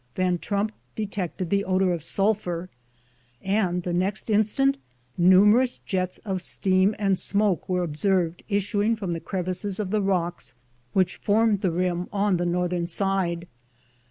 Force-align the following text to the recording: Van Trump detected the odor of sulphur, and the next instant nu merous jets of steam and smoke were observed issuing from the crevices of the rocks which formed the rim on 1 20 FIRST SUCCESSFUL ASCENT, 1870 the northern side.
Van 0.15 0.39
Trump 0.39 0.71
detected 0.95 1.51
the 1.51 1.63
odor 1.63 1.93
of 1.93 2.03
sulphur, 2.03 2.69
and 3.43 3.83
the 3.83 3.93
next 3.93 4.31
instant 4.31 4.77
nu 5.15 5.45
merous 5.45 5.79
jets 5.85 6.17
of 6.25 6.41
steam 6.41 6.95
and 6.97 7.19
smoke 7.19 7.69
were 7.69 7.83
observed 7.83 8.41
issuing 8.49 8.95
from 8.95 9.11
the 9.11 9.19
crevices 9.19 9.79
of 9.79 9.91
the 9.91 10.01
rocks 10.01 10.55
which 10.93 11.17
formed 11.17 11.61
the 11.61 11.69
rim 11.69 12.09
on 12.11 12.35
1 12.35 12.37
20 12.37 12.37
FIRST 12.39 12.39
SUCCESSFUL 12.41 12.41
ASCENT, 12.41 12.41
1870 12.41 12.45
the 12.47 12.51
northern 12.51 12.87
side. 12.87 13.47